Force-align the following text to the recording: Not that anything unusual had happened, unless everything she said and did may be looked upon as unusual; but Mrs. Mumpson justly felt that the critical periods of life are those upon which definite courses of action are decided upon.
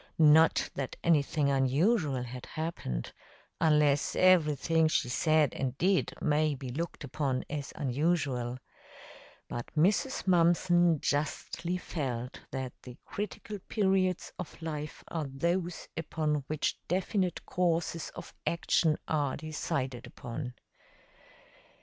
Not 0.17 0.71
that 0.73 0.95
anything 1.03 1.51
unusual 1.51 2.23
had 2.23 2.47
happened, 2.47 3.13
unless 3.59 4.15
everything 4.15 4.87
she 4.87 5.09
said 5.09 5.53
and 5.53 5.77
did 5.77 6.11
may 6.19 6.55
be 6.55 6.69
looked 6.71 7.03
upon 7.03 7.45
as 7.51 7.71
unusual; 7.75 8.57
but 9.47 9.67
Mrs. 9.77 10.25
Mumpson 10.25 10.99
justly 11.01 11.77
felt 11.77 12.39
that 12.49 12.73
the 12.81 12.97
critical 13.05 13.59
periods 13.69 14.33
of 14.39 14.59
life 14.59 15.03
are 15.07 15.27
those 15.27 15.87
upon 15.95 16.45
which 16.47 16.79
definite 16.87 17.45
courses 17.45 18.09
of 18.15 18.33
action 18.47 18.97
are 19.07 19.37
decided 19.37 20.07
upon. 20.07 20.55